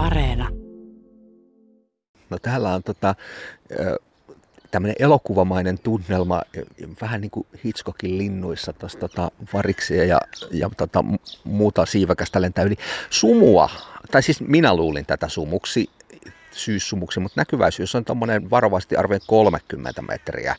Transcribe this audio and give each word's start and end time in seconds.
Areena. 0.00 0.48
No 2.30 2.38
täällä 2.42 2.74
on 2.74 2.82
tota, 2.82 3.14
tämmöinen 4.70 4.96
elokuvamainen 4.98 5.78
tunnelma, 5.78 6.42
vähän 7.00 7.20
niin 7.20 7.30
kuin 7.30 7.46
Hitchcockin 7.64 8.18
linnuissa, 8.18 8.72
tuossa 8.72 8.98
tota, 8.98 9.30
variksia 9.52 10.04
ja, 10.04 10.20
ja 10.50 10.70
tota, 10.76 11.04
muuta 11.44 11.86
siiväkästä 11.86 12.40
lentää 12.40 12.64
yli. 12.64 12.76
Sumua, 13.10 13.70
tai 14.10 14.22
siis 14.22 14.40
minä 14.40 14.76
luulin 14.76 15.06
tätä 15.06 15.28
sumuksi, 15.28 15.90
syyssumuksi, 16.60 17.20
mutta 17.20 17.40
näkyväisyys 17.40 17.94
on 17.94 18.04
tuommoinen 18.04 18.50
varovasti 18.50 18.96
arvioin 18.96 19.22
30 19.26 20.02
metriä. 20.02 20.56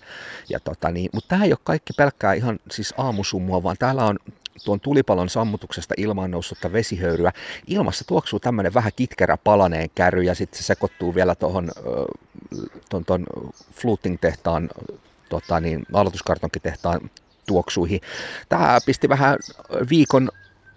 Ja 0.50 0.60
tota, 0.60 0.92
niin, 0.92 1.10
mutta 1.14 1.28
tämä 1.28 1.44
ei 1.44 1.52
ole 1.52 1.60
kaikki 1.64 1.94
pelkkää 1.98 2.34
ihan 2.34 2.60
siis 2.72 2.94
aamusumua, 2.98 3.64
vaan 3.64 3.76
täällä 3.80 4.06
on 4.06 4.20
tuon 4.66 4.80
tulipalon 4.80 5.30
sammutuksesta 5.30 5.94
ilmaan 5.98 6.32
noussutta 6.32 6.74
vesihöyryä. 6.74 7.32
Ilmassa 7.68 8.06
tuoksuu 8.08 8.40
tämmöinen 8.40 8.74
vähän 8.74 8.92
kitkerä 8.96 9.38
palaneen 9.38 9.90
käry 9.96 10.24
ja 10.24 10.36
sitten 10.36 10.58
se 10.58 10.64
sekoittuu 10.64 11.16
vielä 11.16 11.36
tuohon 11.36 11.72
ton, 12.90 13.06
ton 13.06 13.26
Fluting-tehtaan, 13.74 14.70
tota 15.30 15.60
niin, 15.60 15.86
aloituskartonkitehtaan 15.94 17.10
tuoksuihin. 17.48 18.02
Tämä 18.50 18.80
pisti 18.86 19.10
vähän 19.10 19.38
viikon 19.90 20.30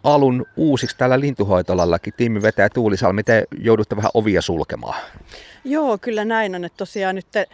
alun 0.04 0.46
uusiksi 0.56 0.96
täällä 0.96 1.20
lintuhoitolallakin. 1.20 2.14
Tiimi 2.16 2.42
vetää 2.42 2.68
Tuulisalmi, 2.68 3.22
te 3.22 3.45
joudutte 3.58 3.96
vähän 3.96 4.10
ovia 4.14 4.42
sulkemaan. 4.42 5.00
Joo, 5.64 5.98
kyllä 5.98 6.24
näin 6.24 6.54
on. 6.54 6.64
Että 6.64 6.76
tosiaan 6.76 7.14
nyt 7.14 7.26
te 7.32 7.46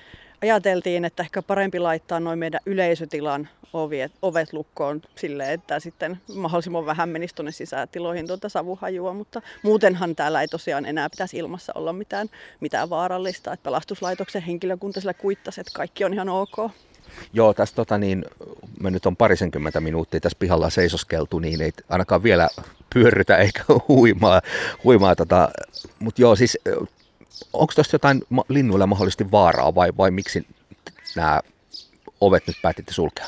ajateltiin, 0.42 1.04
että 1.04 1.22
ehkä 1.22 1.42
parempi 1.42 1.78
laittaa 1.78 2.20
noin 2.20 2.38
meidän 2.38 2.60
yleisötilan 2.66 3.48
ovet, 3.72 4.12
ovet 4.22 4.52
lukkoon 4.52 5.02
sille, 5.14 5.52
että 5.52 5.80
sitten 5.80 6.20
mahdollisimman 6.34 6.86
vähän 6.86 7.08
menisi 7.08 7.34
tuonne 7.34 7.52
sisätiloihin 7.52 8.26
tuota 8.26 8.48
savuhajua, 8.48 9.12
mutta 9.12 9.42
muutenhan 9.62 10.16
täällä 10.16 10.40
ei 10.40 10.48
tosiaan 10.48 10.86
enää 10.86 11.10
pitäisi 11.10 11.36
ilmassa 11.36 11.72
olla 11.74 11.92
mitään, 11.92 12.28
mitään 12.60 12.90
vaarallista. 12.90 13.52
Että 13.52 13.64
pelastuslaitoksen 13.64 14.42
henkilökunta 14.42 15.00
sillä 15.00 15.14
kuittasi, 15.14 15.60
että 15.60 15.72
kaikki 15.74 16.04
on 16.04 16.14
ihan 16.14 16.28
ok. 16.28 16.70
Joo, 17.32 17.54
tässä 17.54 17.74
tota 17.74 17.98
niin, 17.98 18.24
me 18.80 18.90
nyt 18.90 19.06
on 19.06 19.16
parisenkymmentä 19.16 19.80
minuuttia 19.80 20.20
tässä 20.20 20.38
pihalla 20.38 20.70
seisoskeltu, 20.70 21.38
niin 21.38 21.60
ei 21.60 21.72
ainakaan 21.88 22.22
vielä 22.22 22.48
pyörrytä 22.94 23.36
eikä 23.36 23.64
huimaa. 23.88 24.42
huimaa 24.84 25.16
tota. 25.16 25.48
Mutta 25.98 26.22
joo, 26.22 26.36
siis 26.36 26.58
onko 27.52 27.72
tuosta 27.74 27.94
jotain 27.94 28.22
linnuilla 28.48 28.86
mahdollisesti 28.86 29.30
vaaraa 29.30 29.74
vai, 29.74 29.92
vai 29.96 30.10
miksi 30.10 30.46
nämä 31.16 31.40
ovet 32.20 32.46
nyt 32.46 32.56
päätitte 32.62 32.92
sulkea? 32.92 33.26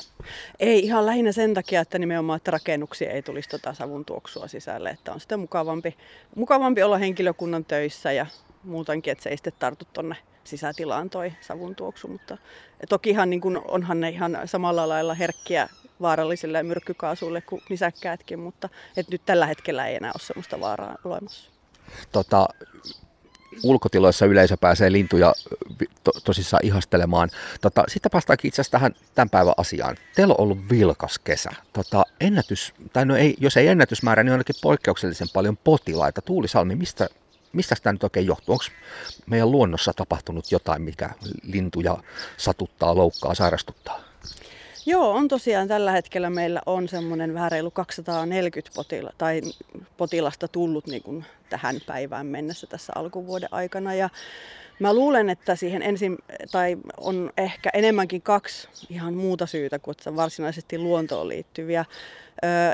Ei 0.61 0.85
ihan 0.85 1.07
lähinnä 1.07 1.33
sen 1.33 1.55
takia, 1.55 1.81
että 1.81 1.99
nimenomaan 1.99 2.37
että 2.37 2.51
rakennuksia 2.51 3.11
ei 3.11 3.23
tulisi 3.23 3.49
tota 3.49 3.75
savun 3.75 4.05
tuoksua 4.05 4.49
sisälle, 4.49 4.91
että 4.91 5.13
on 5.13 5.21
sitten 5.21 5.41
mukavampi, 5.41 5.97
mukavampi 6.37 6.83
olla 6.83 6.99
henkilökunnan 6.99 7.65
töissä 7.65 8.13
ja 8.13 8.27
muutenkin, 8.65 9.13
että 9.13 9.25
se 9.25 9.31
ei 9.31 9.37
sitten 9.37 9.53
tartu 9.59 9.85
tuonne 9.93 10.17
sisätilaan 10.45 11.11
toi 11.11 11.33
savun 11.41 11.75
tuoksu, 11.75 12.09
mutta 12.09 12.39
tokihan 12.89 13.31
niin 13.31 13.41
kun, 13.41 13.63
onhan 13.69 14.01
ne 14.01 14.09
ihan 14.09 14.39
samalla 14.45 14.89
lailla 14.89 15.15
herkkiä 15.15 15.69
vaarallisille 16.01 16.63
myrkkykaasuille 16.63 17.41
kuin 17.41 17.63
nisäkkäätkin, 17.69 18.39
mutta 18.39 18.69
et 18.97 19.09
nyt 19.09 19.23
tällä 19.27 19.47
hetkellä 19.47 19.87
ei 19.87 19.97
enää 19.97 20.11
ole 20.15 20.21
sellaista 20.21 20.61
vaaraa 20.61 20.99
olemassa. 21.05 21.51
Tota, 22.13 22.49
ulkotiloissa 23.63 24.27
yleisö 24.27 24.57
pääsee 24.57 24.93
lintuja 24.93 25.35
to, 26.05 26.11
tosissaan 26.25 26.65
ihastelemaan. 26.65 27.31
Tota, 27.61 27.85
sitten 27.89 28.11
päästäänkin 28.11 28.49
itse 28.49 28.61
asiassa 28.61 28.73
tähän 28.79 28.95
tämän 29.15 29.31
päivän 29.31 29.55
asiaan. 29.57 29.97
Teillä 30.17 30.35
on 30.39 30.41
ollut 30.41 30.59
vilkas 30.71 31.19
kesä. 31.19 31.51
Tota, 31.73 32.05
ennätys, 32.21 32.75
tai 32.93 33.07
no 33.07 33.17
ei, 33.17 33.35
jos 33.41 33.57
ei 33.57 33.69
ennätysmäärä, 33.69 34.23
niin 34.23 34.33
ainakin 34.33 34.55
poikkeuksellisen 34.63 35.29
paljon 35.33 35.57
potilaita. 35.57 36.23
Tuulisalmi, 36.23 36.75
mistä, 36.75 37.09
mistä 37.53 37.75
tämä 37.83 37.93
nyt 37.93 38.05
oikein 38.05 38.27
johtuu? 38.27 38.53
Onko 38.53 38.65
meidän 39.27 39.51
luonnossa 39.51 39.93
tapahtunut 39.93 40.53
jotain, 40.53 40.83
mikä 40.83 41.11
lintuja 41.43 41.97
satuttaa, 42.37 42.97
loukkaa, 42.97 43.35
sairastuttaa? 43.35 44.01
Joo, 44.87 45.11
on 45.11 45.29
tosiaan 45.29 45.69
tällä 45.69 45.93
hetkellä 45.93 46.31
meillä 46.31 46.63
on 46.67 46.89
semmoinen 46.89 47.35
vähän 47.35 47.53
reilu 47.53 47.71
240 47.71 48.75
potila, 48.75 49.11
tai 49.19 49.43
potilasta 49.97 50.49
tullut 50.49 50.87
niin 50.87 51.03
kuin 51.03 51.25
tähän 51.49 51.81
päivään 51.87 52.27
mennessä 52.27 52.67
tässä 52.67 52.93
alkuvuoden 52.97 53.49
aikana. 53.53 53.95
Ja 53.95 54.11
mä 54.79 54.95
luulen, 54.95 55.31
että 55.31 55.57
siihen 55.57 55.83
ensin, 55.83 56.19
tai 56.53 56.77
on 56.97 57.31
ehkä 57.37 57.71
enemmänkin 57.73 58.23
kaksi 58.23 58.69
ihan 58.91 59.15
muuta 59.15 59.47
syytä 59.47 59.79
kuin 59.79 59.97
varsinaisesti 60.17 60.79
luontoon 60.79 61.29
liittyviä. 61.29 61.85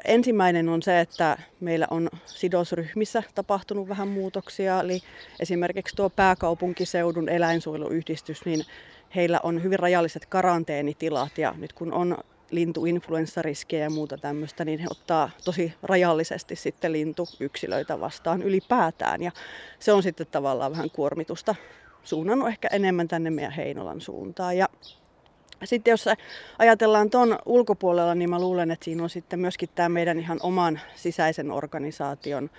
Ensimmäinen 0.04 0.68
on 0.68 0.82
se, 0.82 1.00
että 1.00 1.38
meillä 1.60 1.86
on 1.90 2.08
sidosryhmissä 2.26 3.22
tapahtunut 3.34 3.88
vähän 3.88 4.08
muutoksia, 4.08 4.80
eli 4.80 5.00
esimerkiksi 5.40 5.96
tuo 5.96 6.10
pääkaupunkiseudun 6.10 7.28
eläinsuojeluyhdistys, 7.28 8.44
niin 8.44 8.64
heillä 9.14 9.40
on 9.42 9.62
hyvin 9.62 9.78
rajalliset 9.78 10.26
karanteenitilat 10.26 11.38
ja 11.38 11.54
nyt 11.58 11.72
kun 11.72 11.92
on 11.92 12.18
lintuinfluenssariskejä 12.50 13.84
ja 13.84 13.90
muuta 13.90 14.18
tämmöistä, 14.18 14.64
niin 14.64 14.78
he 14.78 14.86
ottaa 14.90 15.30
tosi 15.44 15.74
rajallisesti 15.82 16.56
sitten 16.56 16.92
lintuyksilöitä 16.92 18.00
vastaan 18.00 18.42
ylipäätään. 18.42 19.22
Ja 19.22 19.32
se 19.78 19.92
on 19.92 20.02
sitten 20.02 20.26
tavallaan 20.26 20.72
vähän 20.72 20.90
kuormitusta 20.90 21.54
suunnannut 22.04 22.48
ehkä 22.48 22.68
enemmän 22.72 23.08
tänne 23.08 23.30
meidän 23.30 23.52
Heinolan 23.52 24.00
suuntaan. 24.00 24.56
Ja 24.56 24.68
sitten 25.64 25.91
jos 25.91 26.04
ajatellaan 26.58 27.10
tuon 27.10 27.38
ulkopuolella, 27.46 28.14
niin 28.14 28.30
mä 28.30 28.41
luulen, 28.41 28.70
että 28.70 28.84
siinä 28.84 29.02
on 29.02 29.10
sitten 29.10 29.41
myöskin 29.41 29.69
tämä 29.74 29.88
meidän 29.88 30.19
ihan 30.19 30.38
oman 30.42 30.80
sisäisen 30.94 31.50
organisaation 31.50 32.50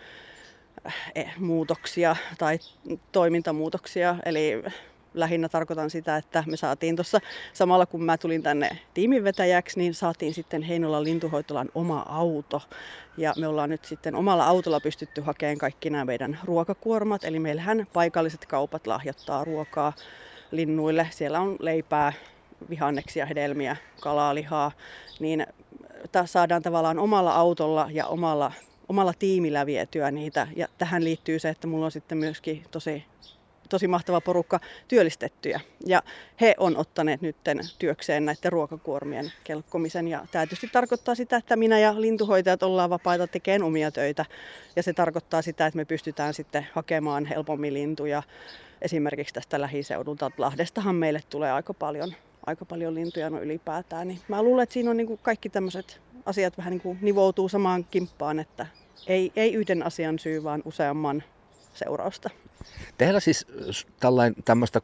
eh, 1.16 1.34
muutoksia 1.38 2.16
tai 2.38 2.60
toimintamuutoksia. 3.12 4.16
Eli 4.26 4.64
lähinnä 5.14 5.50
tarkoitan 5.50 5.90
sitä, 5.90 6.18
että 6.18 6.44
me 6.48 6.58
saatiin 6.58 6.96
tuossa 6.96 7.20
samalla 7.54 7.86
kun 7.86 8.04
mä 8.04 8.18
tulin 8.18 8.44
tänne 8.44 8.70
tiiminvetäjäksi, 8.94 9.80
niin 9.80 9.94
saatiin 9.94 10.34
sitten 10.34 10.62
Heinolan 10.62 11.04
lintuhoitolan 11.04 11.70
oma 11.76 12.06
auto. 12.10 12.62
Ja 13.18 13.34
me 13.38 13.48
ollaan 13.48 13.70
nyt 13.70 13.86
sitten 13.86 14.16
omalla 14.16 14.46
autolla 14.46 14.80
pystytty 14.80 15.22
hakemaan 15.22 15.58
kaikki 15.58 15.90
nämä 15.90 16.06
meidän 16.06 16.40
ruokakuormat. 16.44 17.24
Eli 17.24 17.40
meillähän 17.40 17.88
paikalliset 17.94 18.46
kaupat 18.46 18.88
lahjoittaa 18.88 19.44
ruokaa 19.44 19.94
linnuille. 20.52 21.08
Siellä 21.12 21.40
on 21.40 21.56
leipää, 21.60 22.14
vihanneksia, 22.70 23.25
hedelmiä, 23.25 23.75
kalaa, 24.02 24.36
lihaa. 24.36 24.72
Niin 25.20 25.47
saadaan 26.25 26.62
tavallaan 26.62 27.00
omalla 27.00 27.36
autolla 27.36 27.88
ja 27.92 28.08
omalla, 28.08 28.52
omalla 28.90 29.14
tiimillä 29.20 29.66
vietyä 29.66 30.12
niitä. 30.12 30.47
Ja 30.56 30.68
tähän 30.78 31.03
liittyy 31.03 31.40
se, 31.40 31.50
että 31.50 31.68
mulla 31.68 31.86
on 31.86 31.92
sitten 31.92 32.18
myöskin 32.18 32.66
tosi 32.72 33.03
tosi 33.69 33.88
mahtava 33.88 34.22
porukka 34.22 34.59
työllistettyjä. 34.88 35.59
Ja 35.86 36.03
he 36.42 36.56
on 36.58 36.78
ottaneet 36.78 37.22
nyt 37.22 37.36
työkseen 37.80 38.25
näiden 38.25 38.52
ruokakuormien 38.52 39.31
kelkkomisen. 39.44 40.08
Ja 40.08 40.25
tämä 40.31 40.46
tietysti 40.46 40.68
tarkoittaa 40.68 41.16
sitä, 41.16 41.38
että 41.38 41.56
minä 41.56 41.80
ja 41.80 42.02
lintuhoitajat 42.02 42.64
ollaan 42.64 42.90
vapaita 42.90 43.28
tekemään 43.28 43.64
omia 43.64 43.92
töitä. 43.92 44.25
Ja 44.75 44.84
se 44.84 44.94
tarkoittaa 44.94 45.42
sitä, 45.42 45.66
että 45.66 45.78
me 45.78 45.86
pystytään 45.86 46.34
sitten 46.34 46.68
hakemaan 46.74 47.25
helpommin 47.25 47.74
lintuja 47.74 48.24
esimerkiksi 48.81 49.34
tästä 49.34 49.62
lähiseudulta. 49.62 50.31
Lahdestahan 50.38 50.96
meille 50.96 51.22
tulee 51.30 51.52
aika 51.52 51.74
paljon, 51.74 52.14
aika 52.50 52.66
paljon 52.66 52.96
lintuja 52.96 53.30
no 53.30 53.42
ylipäätään. 53.42 54.08
Niin 54.08 54.20
mä 54.28 54.44
luulen, 54.44 54.64
että 54.64 54.74
siinä 54.74 54.92
on 54.92 54.98
niin 54.98 55.08
kuin 55.08 55.20
kaikki 55.24 55.50
tämmöiset 55.50 56.02
asiat 56.26 56.58
vähän 56.58 56.72
niin 56.72 56.82
kuin 56.82 56.98
nivoutuu 57.02 57.50
samaan 57.50 57.86
kimppaan, 57.92 58.40
että 58.40 58.68
ei, 59.08 59.32
ei 59.36 59.54
yhden 59.54 59.84
asian 59.84 60.20
syy, 60.20 60.44
vaan 60.44 60.62
useamman 60.66 61.24
seurausta. 61.74 62.30
Teillä 62.98 63.20
siis 63.20 63.48
tällainen 64.00 64.44
tämmöistä 64.46 64.82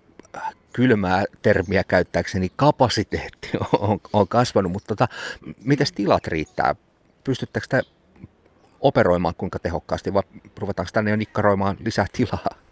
kylmää 0.74 1.24
termiä 1.42 1.84
käyttääkseni 1.84 2.52
kapasiteetti 2.56 3.50
on, 3.80 4.00
on 4.14 4.28
kasvanut, 4.28 4.72
mutta 4.72 4.88
tota, 4.88 5.08
miten 5.64 5.88
tilat 5.96 6.28
riittää? 6.28 6.76
Pystyttekö 7.24 7.68
te 7.70 7.82
operoimaan 8.82 9.36
kuinka 9.38 9.60
tehokkaasti 9.60 10.14
vai 10.14 10.24
ruvetaanko 10.58 10.90
tänne 10.94 11.12
jo 11.12 11.18
nikkaroimaan 11.18 11.78
lisää 11.86 12.06
tilaa? 12.14 12.65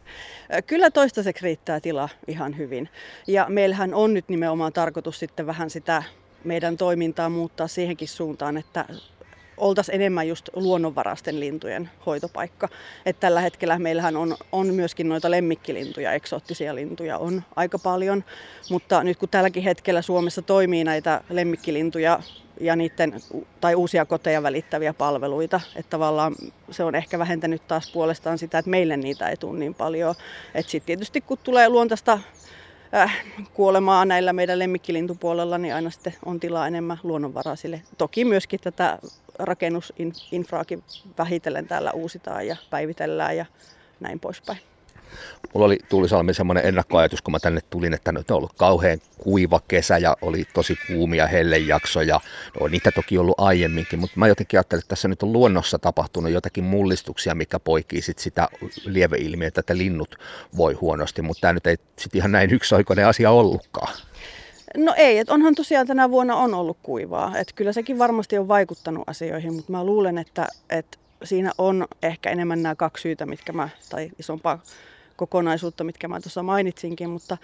Kyllä 0.62 0.92
toistaiseksi 0.92 1.44
riittää 1.44 1.80
tila 1.80 2.10
ihan 2.28 2.58
hyvin. 2.58 2.90
Ja 3.28 3.46
meillähän 3.50 3.94
on 3.94 4.14
nyt 4.14 4.30
nimenomaan 4.30 4.74
tarkoitus 4.74 5.20
sitten 5.20 5.48
vähän 5.48 5.70
sitä 5.70 6.04
meidän 6.44 6.78
toimintaa 6.78 7.30
muuttaa 7.30 7.68
siihenkin 7.68 8.08
suuntaan, 8.08 8.58
että 8.58 8.86
oltaisiin 9.58 9.96
enemmän 9.96 10.28
just 10.28 10.50
luonnonvarasten 10.56 11.40
lintujen 11.40 11.90
hoitopaikka. 12.06 12.70
Et 13.06 13.20
tällä 13.20 13.42
hetkellä 13.42 13.80
meillähän 13.80 14.18
on, 14.18 14.38
on 14.52 14.74
myöskin 14.74 15.10
noita 15.10 15.32
lemmikkilintuja, 15.32 16.14
eksoottisia 16.14 16.76
lintuja 16.76 17.18
on 17.18 17.44
aika 17.56 17.80
paljon, 17.80 18.24
mutta 18.70 19.04
nyt 19.04 19.18
kun 19.18 19.30
tälläkin 19.30 19.64
hetkellä 19.64 20.02
Suomessa 20.02 20.42
toimii 20.42 20.84
näitä 20.84 21.22
lemmikkilintuja 21.30 22.20
ja 22.60 22.76
niiden, 22.76 23.22
tai 23.62 23.76
uusia 23.76 24.06
koteja 24.06 24.44
välittäviä 24.44 24.94
palveluita, 24.94 25.62
että 25.76 25.90
tavallaan 25.90 26.36
se 26.72 26.84
on 26.84 26.96
ehkä 26.96 27.20
vähentänyt 27.20 27.68
taas 27.68 27.92
puolestaan 27.92 28.38
sitä, 28.38 28.58
että 28.58 28.72
meille 28.72 28.98
niitä 28.98 29.30
ei 29.30 29.38
tule 29.38 29.60
niin 29.60 29.74
paljon. 29.74 30.16
Että 30.56 30.72
sitten 30.72 30.86
tietysti 30.86 31.22
kun 31.22 31.38
tulee 31.44 31.70
luontaista 31.70 32.20
äh, 32.94 33.24
kuolemaa 33.54 34.06
näillä 34.06 34.34
meidän 34.34 34.60
lemmikkilintupuolella, 34.60 35.58
niin 35.58 35.76
aina 35.76 35.90
sitten 35.90 36.16
on 36.26 36.40
tilaa 36.40 36.68
enemmän 36.68 37.00
luonnonvaraisille. 37.04 37.82
Toki 37.98 38.26
myöskin 38.26 38.60
tätä 38.60 39.00
rakennusinfraakin 39.40 40.84
vähitellen 41.18 41.68
täällä 41.68 41.92
uusitaan 41.92 42.48
ja 42.48 42.56
päivitellään 42.70 43.38
ja 43.38 43.46
näin 44.00 44.20
poispäin. 44.20 44.73
Mulla 45.54 45.66
oli 45.66 45.80
Tuulisalmi 45.90 46.34
semmoinen 46.34 46.66
ennakkoajatus, 46.66 47.22
kun 47.22 47.32
mä 47.32 47.40
tänne 47.40 47.62
tulin, 47.70 47.94
että 47.94 48.12
nyt 48.12 48.32
on 48.32 48.38
ollut 48.38 48.54
kauhean 48.58 49.00
kuiva 49.18 49.60
kesä 49.68 49.98
ja 49.98 50.18
oli 50.22 50.46
tosi 50.54 50.78
kuumia 50.88 51.28
hellejaksoja. 51.28 52.20
No, 52.60 52.68
niitä 52.68 52.92
toki 52.92 53.18
ollut 53.18 53.40
aiemminkin, 53.40 54.00
mutta 54.00 54.20
mä 54.20 54.28
jotenkin 54.28 54.58
ajattelin, 54.58 54.80
että 54.80 54.90
tässä 54.90 55.08
nyt 55.08 55.24
on 55.24 55.34
luonnossa 55.34 55.80
tapahtunut 55.80 56.32
jotakin 56.32 56.64
mullistuksia, 56.64 57.36
mikä 57.36 57.60
poikii 57.60 58.02
sit 58.02 58.20
sitä 58.20 58.50
lieveilmiötä, 58.86 59.60
että 59.60 59.78
linnut 59.78 60.16
voi 60.58 60.74
huonosti, 60.74 61.22
mutta 61.22 61.42
tämä 61.42 61.54
nyt 61.54 61.68
ei 61.68 61.78
sitten 62.00 62.20
ihan 62.20 62.32
näin 62.32 62.54
yksioikoinen 62.54 63.08
asia 63.08 63.32
ollutkaan. 63.32 63.94
No 64.78 64.94
ei, 64.98 65.18
että 65.18 65.34
onhan 65.34 65.56
tosiaan 65.56 65.88
tänä 65.88 66.10
vuonna 66.10 66.36
on 66.36 66.54
ollut 66.54 66.78
kuivaa. 66.84 67.38
Että 67.38 67.54
kyllä 67.56 67.74
sekin 67.74 68.00
varmasti 68.00 68.38
on 68.38 68.48
vaikuttanut 68.48 69.04
asioihin, 69.08 69.54
mutta 69.54 69.72
mä 69.72 69.84
luulen, 69.84 70.18
että, 70.18 70.48
että 70.70 70.98
siinä 71.24 71.52
on 71.58 71.88
ehkä 72.04 72.30
enemmän 72.30 72.64
nämä 72.64 72.76
kaksi 72.76 73.02
syytä, 73.02 73.26
mitkä 73.26 73.54
mä, 73.54 73.70
tai 73.90 74.10
isompaa 74.20 74.60
kokonaisuutta, 75.16 75.84
mitkä 75.84 76.08
mä 76.08 76.20
tuossa 76.20 76.44
mainitsinkin, 76.44 77.10
mutta 77.10 77.38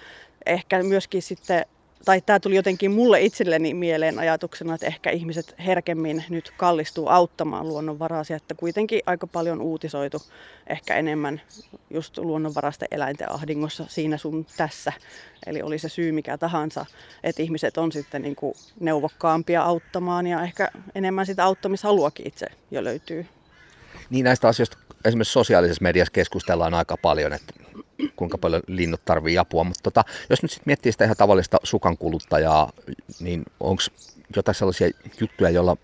ehkä 0.45 0.83
myöskin 0.83 1.21
sitten 1.21 1.65
tai 2.05 2.21
tämä 2.21 2.39
tuli 2.39 2.55
jotenkin 2.55 2.91
mulle 2.91 3.21
itselleni 3.21 3.73
mieleen 3.73 4.19
ajatuksena, 4.19 4.73
että 4.73 4.87
ehkä 4.87 5.09
ihmiset 5.09 5.55
herkemmin 5.65 6.23
nyt 6.29 6.51
kallistuu 6.57 7.07
auttamaan 7.07 7.67
luonnonvaraisia, 7.67 8.35
että 8.35 8.55
kuitenkin 8.55 9.01
aika 9.05 9.27
paljon 9.27 9.61
uutisoitu 9.61 10.21
ehkä 10.67 10.95
enemmän 10.95 11.41
just 11.89 12.17
luonnonvaraisten 12.17 12.87
eläinten 12.91 13.31
ahdingossa 13.31 13.85
siinä 13.87 14.17
sun 14.17 14.45
tässä. 14.57 14.93
Eli 15.45 15.61
oli 15.61 15.79
se 15.79 15.89
syy 15.89 16.11
mikä 16.11 16.37
tahansa, 16.37 16.85
että 17.23 17.41
ihmiset 17.41 17.77
on 17.77 17.91
sitten 17.91 18.21
niin 18.21 18.35
kuin 18.35 18.53
neuvokkaampia 18.79 19.63
auttamaan 19.63 20.27
ja 20.27 20.43
ehkä 20.43 20.71
enemmän 20.95 21.25
sitä 21.25 21.45
auttamishaluakin 21.45 22.27
itse 22.27 22.47
jo 22.71 22.83
löytyy. 22.83 23.25
Niin 24.09 24.23
näistä 24.23 24.47
asioista 24.47 24.77
esimerkiksi 25.05 25.33
sosiaalisessa 25.33 25.83
mediassa 25.83 26.11
keskustellaan 26.11 26.73
aika 26.73 26.97
paljon, 26.97 27.33
että 27.33 27.53
kuinka 28.15 28.37
paljon 28.37 28.61
linnut 28.67 29.05
tarvii 29.05 29.37
apua, 29.37 29.63
mutta 29.63 29.83
tota, 29.83 30.03
jos 30.29 30.41
nyt 30.41 30.51
sitten 30.51 30.63
miettii 30.65 30.91
sitä 30.91 31.03
ihan 31.03 31.17
tavallista 31.17 31.57
sukankuluttajaa, 31.63 32.71
niin 33.19 33.43
onko 33.59 33.83
jotain 34.35 34.55
sellaisia 34.55 34.89
juttuja, 35.19 35.49
joilla, 35.49 35.77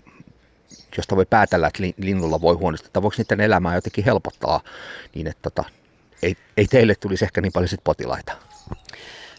josta 0.98 1.16
voi 1.16 1.26
päätellä, 1.26 1.68
että 1.68 1.84
linnulla 1.98 2.42
voi 2.42 2.56
huonosti, 2.56 2.88
että 2.88 3.02
voiko 3.02 3.16
niiden 3.18 3.42
elämää 3.42 3.76
jotenkin 3.76 4.06
helpottaa 4.06 4.62
niin, 5.16 5.28
että 5.28 5.42
tota, 5.42 5.64
ei, 6.22 6.36
ei 6.58 6.68
teille 6.68 6.96
tulisi 6.96 7.26
ehkä 7.26 7.42
niin 7.42 7.54
paljon 7.54 7.70
sit 7.70 7.84
potilaita? 7.84 8.32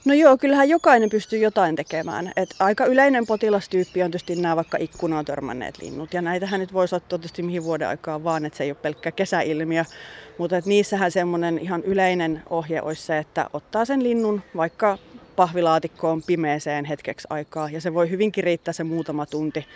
No 0.06 0.14
joo, 0.14 0.36
kyllähän 0.36 0.68
jokainen 0.68 1.10
pystyy 1.10 1.38
jotain 1.38 1.76
tekemään. 1.76 2.32
Et 2.36 2.54
aika 2.58 2.84
yleinen 2.84 3.26
potilastyyppi 3.26 4.02
on 4.02 4.10
tietysti 4.10 4.36
nämä 4.36 4.56
vaikka 4.56 4.78
ikkunaan 4.80 5.24
törmänneet 5.24 5.78
linnut. 5.82 6.14
Ja 6.14 6.22
näitähän 6.22 6.60
nyt 6.60 6.72
voisi 6.72 6.94
ottaa 6.94 7.18
tietysti 7.18 7.42
mihin 7.42 7.64
vuoden 7.64 7.88
aikaan 7.88 8.24
vaan, 8.24 8.44
että 8.44 8.56
se 8.56 8.64
ei 8.64 8.70
ole 8.70 8.76
pelkkä 8.82 9.10
kesäilmiö. 9.10 9.84
Mutta 10.38 10.56
et 10.56 10.66
niissähän 10.66 11.10
semmoinen 11.10 11.58
ihan 11.58 11.82
yleinen 11.82 12.42
ohje 12.50 12.82
olisi 12.82 13.02
se, 13.02 13.18
että 13.18 13.50
ottaa 13.52 13.84
sen 13.84 14.02
linnun 14.02 14.42
vaikka 14.56 14.98
pahvilaatikkoon 15.36 16.22
pimeeseen 16.22 16.84
hetkeksi 16.84 17.26
aikaa. 17.30 17.70
Ja 17.70 17.80
se 17.80 17.94
voi 17.94 18.10
hyvinkin 18.10 18.44
riittää 18.44 18.74
se 18.74 18.84
muutama 18.84 19.26
tunti 19.26 19.66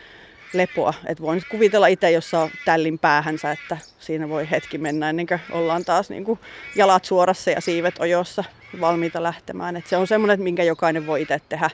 lepoa. 0.52 0.94
Et 1.06 1.20
voin 1.20 1.36
nyt 1.36 1.48
kuvitella 1.50 1.86
itse, 1.86 2.10
jos 2.10 2.30
saa 2.30 2.50
tällin 2.64 2.98
päähänsä, 2.98 3.52
että 3.52 3.78
siinä 3.98 4.28
voi 4.28 4.50
hetki 4.50 4.78
mennä 4.78 5.10
ennen 5.10 5.26
kuin 5.26 5.40
ollaan 5.52 5.84
taas 5.84 6.10
niin 6.10 6.24
kuin 6.24 6.38
jalat 6.76 7.04
suorassa 7.04 7.50
ja 7.50 7.60
siivet 7.60 7.94
ojossa 7.98 8.44
valmiita 8.80 9.22
lähtemään. 9.22 9.76
Et 9.76 9.86
se 9.86 9.96
on 9.96 10.06
semmoinen, 10.06 10.42
minkä 10.42 10.62
jokainen 10.62 11.06
voi 11.06 11.22
itse 11.22 11.40
tehdä, 11.48 11.70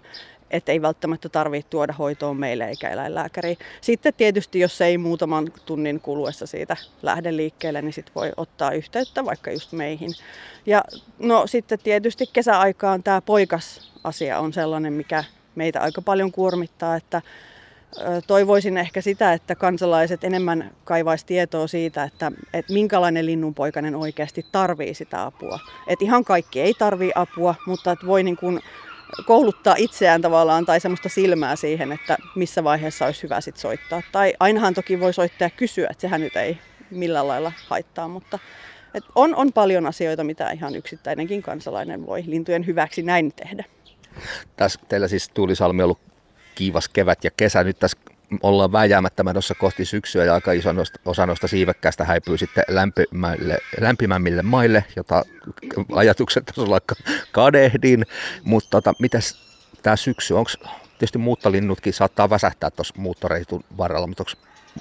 että 0.51 0.73
ei 0.73 0.83
välttämättä 0.83 1.29
tarvitse 1.29 1.71
tuoda 1.71 1.93
hoitoon 1.93 2.37
meille 2.37 2.69
eikä 2.69 2.91
eläinlääkäriin. 2.91 3.59
Sitten 3.81 4.15
tietysti, 4.17 4.61
jos 4.61 4.81
ei 4.81 4.99
muutaman 4.99 5.53
tunnin 5.67 6.01
kuluessa 6.01 6.47
siitä 6.47 6.77
lähde 7.03 7.37
liikkeelle, 7.37 7.83
niin 7.83 7.93
sit 7.93 8.11
voi 8.15 8.33
ottaa 8.37 8.71
yhteyttä 8.71 9.25
vaikka 9.25 9.51
just 9.51 9.73
meihin. 9.73 10.11
Ja 10.67 10.85
no 11.19 11.47
sitten 11.47 11.79
tietysti 11.79 12.27
kesäaikaan 12.33 13.03
tämä 13.03 13.21
poikasasia 13.21 14.39
on 14.39 14.53
sellainen, 14.53 14.93
mikä 14.93 15.25
meitä 15.55 15.81
aika 15.81 16.03
paljon 16.03 16.33
kuormittaa, 16.33 16.97
että 16.97 17.23
toivoisin 18.27 18.77
ehkä 18.77 19.01
sitä, 19.01 19.33
että 19.33 19.55
kansalaiset 19.55 20.25
enemmän 20.25 20.71
kaivaisi 20.85 21.27
tietoa 21.27 21.67
siitä, 21.67 22.05
että, 22.05 22.33
että 22.55 22.73
minkälainen 22.73 23.27
linnunpoikainen 23.27 23.97
oikeasti 23.97 24.47
tarvii 24.53 24.95
sitä 24.95 25.23
apua. 25.23 25.59
Että 25.87 26.05
ihan 26.05 26.25
kaikki 26.25 26.61
ei 26.61 26.75
tarvii 26.75 27.13
apua, 27.15 27.55
mutta 27.67 27.93
että 27.93 28.07
voi 28.07 28.23
niin 28.23 28.37
kuin 28.37 28.61
kouluttaa 29.27 29.75
itseään 29.79 30.23
tavallaan 30.23 30.67
tai 30.67 30.81
semmoista 30.81 31.09
silmää 31.09 31.57
siihen, 31.57 31.93
että 31.93 32.17
missä 32.37 32.65
vaiheessa 32.65 33.07
olisi 33.07 33.23
hyvä 33.23 33.41
sit 33.41 33.57
soittaa. 33.57 34.03
Tai 34.13 34.35
ainahan 34.41 34.75
toki 34.75 35.01
voi 35.01 35.15
soittaa 35.15 35.47
ja 35.47 35.51
kysyä, 35.51 35.89
että 35.91 36.01
sehän 36.01 36.21
nyt 36.21 36.37
ei 36.37 36.59
millään 36.91 37.29
lailla 37.29 37.53
haittaa, 37.67 38.09
mutta 38.09 38.39
et 38.95 39.05
on, 39.15 39.35
on 39.35 39.53
paljon 39.53 39.87
asioita, 39.87 40.25
mitä 40.25 40.51
ihan 40.51 40.77
yksittäinenkin 40.77 41.43
kansalainen 41.43 42.07
voi 42.07 42.23
lintujen 42.27 42.67
hyväksi 42.67 43.03
näin 43.03 43.33
tehdä. 43.33 43.65
Tässä 44.57 44.81
teillä 44.89 45.09
siis 45.09 45.29
Tuulisalmi 45.29 45.83
on 45.83 45.85
ollut 45.85 46.16
kiivas 46.57 46.89
kevät 46.89 47.25
ja 47.25 47.31
kesä. 47.37 47.65
Nyt 47.65 47.79
tässä 47.79 47.99
ollaan 48.43 48.73
vääjäämättä 48.73 49.25
menossa 49.25 49.55
kohti 49.55 49.85
syksyä 49.85 50.25
ja 50.25 50.35
aika 50.35 50.53
iso 50.53 50.71
osa 51.05 51.27
noista 51.27 51.49
siivekkäistä 51.49 52.05
häipyy 52.05 52.39
sitten 52.39 52.65
lämpimämmille, 52.69 53.59
lämpimämmille 53.81 54.43
maille, 54.43 54.85
jota 54.97 55.25
ajatuksen 55.93 56.45
tasolla 56.45 56.81
kadehdin. 57.33 58.07
Mutta 58.45 58.71
tota, 58.71 58.93
mitäs 58.99 59.35
tämä 59.83 59.97
syksy, 59.97 60.35
onko 60.35 60.51
tietysti 60.99 61.19
muuttolinnutkin 61.19 61.93
saattaa 61.93 62.31
väsähtää 62.31 62.71
tuossa 62.71 62.95
muuttoreitun 62.99 63.65
varrella, 63.79 64.07
mutta 64.07 64.23
onko 64.23 64.33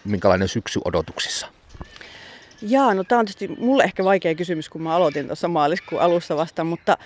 minkälainen 0.05 0.47
syksy 0.47 0.79
odotuksissa? 0.85 1.54
Jaa, 2.61 2.93
no 2.93 3.03
tämä 3.03 3.19
on 3.19 3.25
tietysti 3.25 3.61
mulle 3.61 3.83
ehkä 3.83 4.03
vaikea 4.03 4.35
kysymys, 4.35 4.69
kun 4.69 4.81
mä 4.81 4.95
aloitin 4.95 5.27
tuossa 5.27 5.47
maaliskuun 5.47 6.01
alussa 6.01 6.35
vasta, 6.37 6.63
mutta 6.63 6.97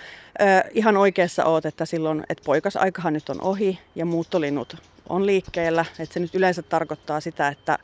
äh, 0.42 0.62
ihan 0.74 0.96
oikeassa 0.96 1.44
oot, 1.44 1.66
että 1.66 1.86
silloin, 1.86 2.22
että 2.28 2.42
poikasaikahan 2.46 3.12
nyt 3.12 3.28
on 3.28 3.40
ohi 3.42 3.78
ja 3.94 4.06
muuttolinnut 4.06 4.76
on 5.08 5.26
liikkeellä. 5.26 5.84
Että 5.98 6.14
se 6.14 6.20
nyt 6.20 6.34
yleensä 6.34 6.62
tarkoittaa 6.62 7.20
sitä, 7.20 7.48
että, 7.48 7.78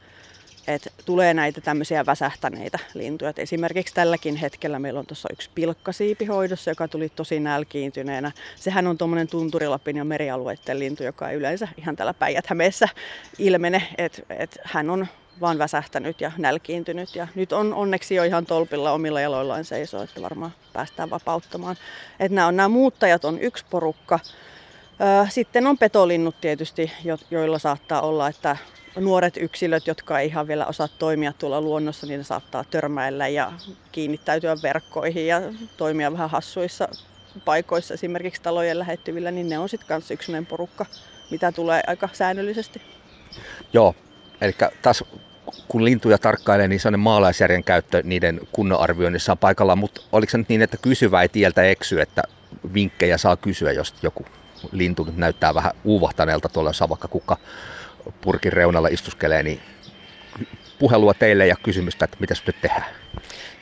että 0.68 0.90
tulee 1.04 1.34
näitä 1.34 1.60
tämmöisiä 1.60 2.06
väsähtäneitä 2.06 2.78
lintuja. 2.94 3.30
Et 3.30 3.38
esimerkiksi 3.38 3.94
tälläkin 3.94 4.36
hetkellä 4.36 4.78
meillä 4.78 5.00
on 5.00 5.06
tuossa 5.06 5.28
yksi 5.32 5.50
pilkkasiipihoidossa, 5.54 6.70
joka 6.70 6.88
tuli 6.88 7.08
tosi 7.08 7.40
nälkiintyneenä. 7.40 8.32
Sehän 8.56 8.86
on 8.86 8.98
tuommoinen 8.98 9.28
tunturilapin 9.28 9.96
ja 9.96 10.04
merialueiden 10.04 10.78
lintu, 10.78 11.04
joka 11.04 11.30
ei 11.30 11.36
yleensä 11.36 11.68
ihan 11.76 11.96
täällä 11.96 12.14
päijät 12.14 12.44
ilmene. 13.38 13.82
Että 13.98 14.22
et 14.30 14.58
hän 14.64 14.90
on 14.90 15.06
vaan 15.40 15.58
väsähtänyt 15.58 16.20
ja 16.20 16.32
nälkiintynyt. 16.38 17.16
Ja 17.16 17.28
nyt 17.34 17.52
on 17.52 17.74
onneksi 17.74 18.14
jo 18.14 18.24
ihan 18.24 18.46
tolpilla 18.46 18.92
omilla 18.92 19.20
jaloillaan 19.20 19.64
seisoo, 19.64 20.02
että 20.02 20.22
varmaan 20.22 20.52
päästään 20.72 21.10
vapauttamaan. 21.10 21.76
Että 22.20 22.34
nämä, 22.34 22.46
on, 22.46 22.56
nämä 22.56 22.68
muuttajat 22.68 23.24
on 23.24 23.38
yksi 23.40 23.64
porukka. 23.70 24.18
Sitten 25.28 25.66
on 25.66 25.78
petolinnut 25.78 26.40
tietysti, 26.40 26.92
joilla 27.30 27.58
saattaa 27.58 28.00
olla, 28.00 28.28
että 28.28 28.56
nuoret 28.96 29.36
yksilöt, 29.36 29.86
jotka 29.86 30.20
ei 30.20 30.28
ihan 30.28 30.48
vielä 30.48 30.66
osaa 30.66 30.88
toimia 30.88 31.32
tuolla 31.32 31.60
luonnossa, 31.60 32.06
niin 32.06 32.18
ne 32.18 32.24
saattaa 32.24 32.64
törmäillä 32.64 33.28
ja 33.28 33.52
kiinnittäytyä 33.92 34.56
verkkoihin 34.62 35.26
ja 35.26 35.42
toimia 35.76 36.12
vähän 36.12 36.30
hassuissa 36.30 36.88
paikoissa, 37.44 37.94
esimerkiksi 37.94 38.42
talojen 38.42 38.78
lähettyvillä, 38.78 39.30
niin 39.30 39.48
ne 39.48 39.58
on 39.58 39.68
sitten 39.68 39.88
kanssa 39.88 40.14
yksinen 40.14 40.46
porukka, 40.46 40.86
mitä 41.30 41.52
tulee 41.52 41.82
aika 41.86 42.08
säännöllisesti. 42.12 42.82
Joo, 43.72 43.94
eli 44.40 44.54
taas 44.82 45.04
kun 45.68 45.84
lintuja 45.84 46.18
tarkkailee, 46.18 46.68
niin 46.68 46.80
sellainen 46.80 47.00
maalaisjärjen 47.00 47.64
käyttö 47.64 48.02
niiden 48.04 48.40
kunnon 48.52 48.80
arvioinnissa 48.80 49.32
on 49.32 49.38
paikallaan, 49.38 49.78
mutta 49.78 50.00
oliko 50.12 50.30
se 50.30 50.38
nyt 50.38 50.48
niin, 50.48 50.62
että 50.62 50.76
kysyvä 50.76 51.22
ei 51.22 51.28
tieltä 51.28 51.62
eksy, 51.62 52.00
että 52.00 52.22
vinkkejä 52.74 53.18
saa 53.18 53.36
kysyä, 53.36 53.72
jos 53.72 53.94
joku 54.02 54.26
lintu 54.72 55.04
nyt 55.04 55.16
näyttää 55.16 55.54
vähän 55.54 55.72
uuvahtaneelta 55.84 56.48
tuolla, 56.48 56.70
jos 56.70 56.80
vaikka 56.88 57.08
kukka 57.08 57.36
purkin 58.20 58.52
reunalla 58.52 58.88
istuskelee, 58.88 59.42
niin 59.42 59.60
puhelua 60.78 61.14
teille 61.14 61.46
ja 61.46 61.56
kysymystä, 61.62 62.04
että 62.04 62.16
mitä 62.20 62.34
nyt 62.46 62.56
tehdään. 62.60 62.90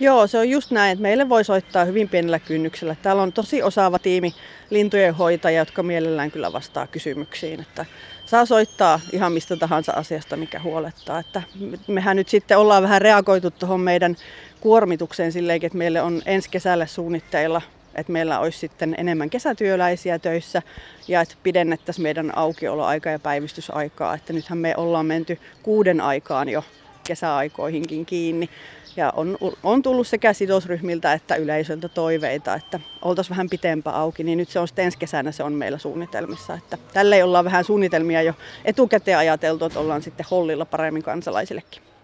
Joo, 0.01 0.27
se 0.27 0.39
on 0.39 0.49
just 0.49 0.71
näin, 0.71 0.93
että 0.93 1.03
meille 1.03 1.29
voi 1.29 1.45
soittaa 1.45 1.85
hyvin 1.85 2.09
pienellä 2.09 2.39
kynnyksellä. 2.39 2.97
Täällä 3.03 3.23
on 3.23 3.33
tosi 3.33 3.63
osaava 3.63 3.99
tiimi 3.99 4.35
lintujen 4.71 5.15
hoitajia, 5.15 5.59
jotka 5.59 5.83
mielellään 5.83 6.31
kyllä 6.31 6.53
vastaa 6.53 6.87
kysymyksiin. 6.87 7.61
Että 7.61 7.87
saa 8.27 8.47
soittaa 8.47 9.01
ihan 9.13 9.33
mistä 9.33 9.57
tahansa 9.57 9.93
asiasta, 9.93 10.37
mikä 10.37 10.61
huolettaa. 10.61 11.19
Että 11.19 11.43
mehän 11.87 12.17
nyt 12.17 12.29
sitten 12.29 12.59
ollaan 12.59 12.83
vähän 12.83 13.03
reagoitu 13.03 13.51
tuohon 13.51 13.81
meidän 13.81 14.17
kuormitukseen 14.61 15.33
silleen, 15.33 15.61
että 15.63 15.79
meille 15.79 16.03
on 16.03 16.23
ensi 16.27 16.51
kesälle 16.51 16.87
suunnitteilla 16.87 17.63
että 17.95 18.13
meillä 18.13 18.41
olisi 18.41 18.59
sitten 18.59 18.95
enemmän 18.99 19.31
kesätyöläisiä 19.31 20.19
töissä 20.19 20.63
ja 21.09 21.21
että 21.21 21.35
pidennettäisiin 21.43 22.03
meidän 22.03 22.39
aukioloaika 22.39 23.11
ja 23.11 23.19
päivystysaikaa. 23.19 24.15
Että 24.15 24.33
nythän 24.33 24.59
me 24.59 24.75
ollaan 24.77 25.07
menty 25.07 25.39
kuuden 25.63 26.01
aikaan 26.01 26.49
jo 26.49 26.65
kesäaikoihinkin 27.05 28.07
kiinni. 28.07 28.51
Ja 28.97 29.13
on, 29.17 29.39
on 29.63 29.83
tullut 29.83 30.07
sekä 30.07 30.33
sidosryhmiltä 30.33 31.13
että 31.13 31.37
yleisöltä 31.37 31.89
toiveita, 31.89 32.55
että 32.55 32.81
oltaisiin 33.03 33.31
vähän 33.31 33.51
pitempään 33.51 33.97
auki, 33.97 34.25
niin 34.25 34.39
nyt 34.39 34.49
se 34.49 34.59
on 34.59 34.69
sitten 34.69 34.85
ensi 34.85 34.99
kesänä 34.99 35.33
se 35.33 35.43
on 35.43 35.53
meillä 35.53 35.79
suunnitelmissa. 35.79 36.55
Että 36.55 36.79
tälle 36.93 37.25
ollaan 37.25 37.45
vähän 37.45 37.65
suunnitelmia 37.65 38.23
jo 38.23 38.35
etukäteen 38.65 39.19
ajateltu, 39.19 39.65
että 39.65 39.81
ollaan 39.81 40.03
sitten 40.03 40.27
hollilla 40.31 40.65
paremmin 40.65 41.03
kansalaisillekin. 41.03 41.85